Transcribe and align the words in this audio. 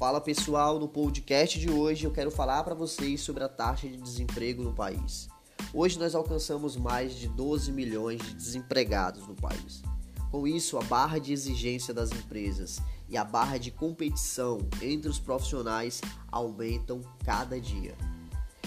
Fala 0.00 0.18
pessoal, 0.18 0.78
no 0.80 0.88
podcast 0.88 1.60
de 1.60 1.70
hoje 1.70 2.06
eu 2.06 2.10
quero 2.10 2.30
falar 2.30 2.64
para 2.64 2.74
vocês 2.74 3.20
sobre 3.20 3.44
a 3.44 3.48
taxa 3.50 3.86
de 3.86 3.98
desemprego 3.98 4.62
no 4.62 4.72
país. 4.72 5.28
Hoje 5.74 5.98
nós 5.98 6.14
alcançamos 6.14 6.74
mais 6.74 7.14
de 7.14 7.28
12 7.28 7.70
milhões 7.70 8.18
de 8.22 8.32
desempregados 8.32 9.26
no 9.26 9.34
país. 9.34 9.82
Com 10.30 10.46
isso, 10.46 10.78
a 10.78 10.82
barra 10.84 11.18
de 11.18 11.34
exigência 11.34 11.92
das 11.92 12.12
empresas 12.12 12.80
e 13.10 13.16
a 13.18 13.22
barra 13.22 13.58
de 13.58 13.70
competição 13.70 14.56
entre 14.80 15.10
os 15.10 15.18
profissionais 15.18 16.00
aumentam 16.32 17.02
cada 17.22 17.60
dia. 17.60 17.94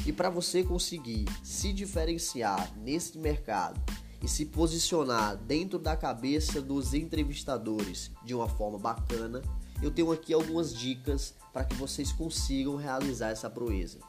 E 0.05 0.13
para 0.13 0.29
você 0.29 0.63
conseguir 0.63 1.25
se 1.41 1.73
diferenciar 1.73 2.71
nesse 2.77 3.17
mercado 3.17 3.81
e 4.21 4.27
se 4.27 4.45
posicionar 4.45 5.35
dentro 5.35 5.79
da 5.79 5.97
cabeça 5.97 6.61
dos 6.61 6.93
entrevistadores 6.93 8.11
de 8.23 8.35
uma 8.35 8.47
forma 8.47 8.77
bacana, 8.77 9.41
eu 9.85 9.91
tenho 9.91 10.11
aqui 10.11 10.33
algumas 10.33 10.73
dicas 10.73 11.33
para 11.51 11.65
que 11.65 11.75
vocês 11.75 12.11
consigam 12.11 12.75
realizar 12.75 13.29
essa 13.29 13.49
proeza. 13.49 13.99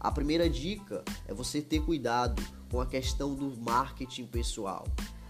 A 0.00 0.10
primeira 0.10 0.48
dica 0.48 1.04
é 1.26 1.34
você 1.34 1.60
ter 1.60 1.80
cuidado 1.80 2.42
com 2.70 2.80
a 2.80 2.86
questão 2.86 3.34
do 3.34 3.56
marketing 3.60 4.26
pessoal. 4.26 4.86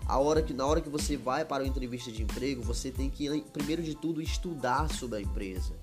A 0.07 0.19
hora 0.19 0.43
que, 0.43 0.55
na 0.55 0.65
hora 0.67 0.81
que 0.81 0.89
você 0.89 1.17
vai 1.17 1.45
para 1.45 1.63
uma 1.63 1.69
entrevista 1.69 2.11
de 2.11 2.23
emprego, 2.23 2.63
você 2.63 2.91
tem 2.91 3.11
que, 3.11 3.43
primeiro 3.53 3.83
de 3.83 3.95
tudo, 3.95 4.23
estudar 4.23 4.89
sobre 4.91 5.19
a 5.19 5.21
empresa. 5.21 5.75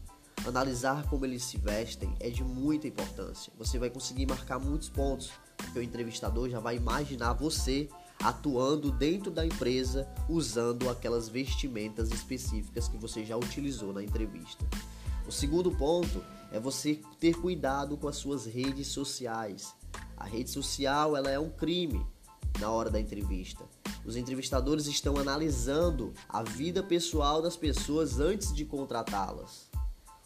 Analisar 0.46 1.08
como 1.10 1.26
eles 1.26 1.44
se 1.44 1.58
vestem 1.58 2.14
é 2.20 2.30
de 2.30 2.44
muita 2.44 2.88
importância. 2.88 3.52
Você 3.58 3.78
vai 3.78 3.90
conseguir 3.90 4.26
marcar 4.26 4.60
muitos 4.60 4.90
pontos, 4.90 5.32
porque 5.58 5.78
o 5.78 5.84
entrevistador 5.84 6.50
já 6.50 6.60
vai 6.60 6.76
imaginar 6.76 7.34
você 7.34 7.90
atuando 8.20 8.92
dentro 8.92 9.30
da 9.30 9.46
empresa 9.46 10.08
usando 10.28 10.90
aquelas 10.90 11.28
vestimentas 11.30 12.12
específicas 12.12 12.88
que 12.88 12.98
você 12.98 13.24
já 13.26 13.38
utilizou 13.38 13.94
na 13.94 14.04
entrevista. 14.04 14.66
O 15.28 15.32
segundo 15.32 15.72
ponto 15.72 16.24
é 16.52 16.60
você 16.60 17.00
ter 17.20 17.36
cuidado 17.36 17.98
com 17.98 18.08
as 18.08 18.16
suas 18.16 18.46
redes 18.46 18.88
sociais. 18.88 19.74
A 20.16 20.26
rede 20.26 20.50
social 20.50 21.16
ela 21.18 21.30
é 21.30 21.40
um 21.40 21.50
crime 21.50 22.06
na 22.60 22.70
hora 22.70 22.90
da 22.90 23.00
entrevista. 23.00 23.66
Os 24.06 24.16
entrevistadores 24.16 24.86
estão 24.86 25.18
analisando 25.18 26.14
a 26.30 26.44
vida 26.44 26.84
pessoal 26.84 27.42
das 27.42 27.58
pessoas 27.58 28.20
antes 28.20 28.54
de 28.54 28.64
contratá-las. 28.64 29.68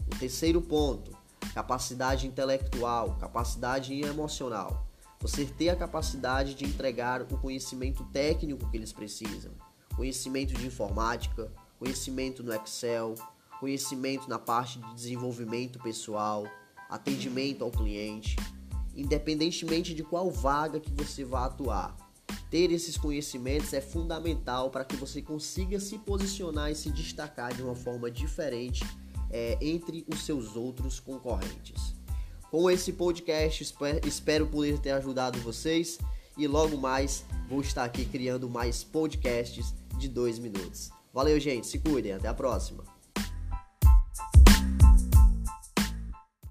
O 0.06 0.16
terceiro 0.20 0.62
ponto, 0.62 1.18
capacidade 1.54 2.28
intelectual, 2.28 3.16
capacidade 3.20 4.00
emocional. 4.02 4.89
Você 5.22 5.44
ter 5.44 5.68
a 5.68 5.76
capacidade 5.76 6.54
de 6.54 6.64
entregar 6.64 7.22
o 7.22 7.38
conhecimento 7.38 8.06
técnico 8.06 8.70
que 8.72 8.78
eles 8.78 8.94
precisam, 8.94 9.52
conhecimento 9.94 10.54
de 10.54 10.66
informática, 10.66 11.52
conhecimento 11.78 12.42
no 12.42 12.54
Excel, 12.54 13.16
conhecimento 13.60 14.30
na 14.30 14.40
parte 14.40 14.80
de 14.80 14.94
desenvolvimento 14.96 15.78
pessoal, 15.80 16.48
atendimento 16.90 17.66
ao 17.66 17.70
cliente, 17.70 18.38
independentemente 18.96 19.94
de 19.94 20.06
qual 20.06 20.32
vaga 20.32 20.80
que 20.80 20.92
você 20.94 21.26
vá 21.26 21.48
atuar. 21.48 21.98
Ter 22.50 22.72
esses 22.72 22.98
conhecimentos 22.98 23.74
é 23.74 23.82
fundamental 23.82 24.70
para 24.72 24.86
que 24.86 24.96
você 24.96 25.22
consiga 25.22 25.82
se 25.82 25.98
posicionar 25.98 26.72
e 26.72 26.76
se 26.76 26.90
destacar 26.92 27.54
de 27.54 27.62
uma 27.62 27.76
forma 27.76 28.10
diferente 28.10 28.86
é, 29.30 29.58
entre 29.62 30.06
os 30.08 30.26
seus 30.26 30.56
outros 30.56 30.98
concorrentes. 30.98 31.99
Com 32.52 32.70
esse 32.70 32.94
podcast, 32.94 33.76
espero 34.06 34.48
poder 34.48 34.80
ter 34.80 34.92
ajudado 34.92 35.40
vocês 35.40 36.00
e 36.36 36.48
logo 36.48 36.78
mais 36.78 37.24
vou 37.48 37.62
estar 37.62 37.84
aqui 37.84 38.06
criando 38.06 38.50
mais 38.50 38.84
podcasts 38.84 39.74
de 39.98 40.08
dois 40.08 40.40
minutos. 40.40 40.90
Valeu, 41.14 41.40
gente, 41.40 41.68
se 41.68 41.78
cuidem, 41.78 42.14
até 42.14 42.28
a 42.28 42.34
próxima. 42.34 42.99